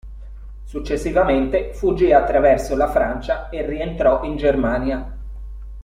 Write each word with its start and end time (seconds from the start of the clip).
Successivamente 0.63 1.75
fuggì 1.75 2.11
attraverso 2.11 2.75
la 2.75 2.89
Francia 2.89 3.49
e 3.49 3.63
rientrò 3.63 4.23
in 4.23 4.35
Germania. 4.35 5.17